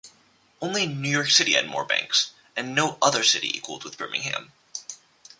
[0.61, 4.51] Only New York City had more banks and no other city equaled with Birmingham.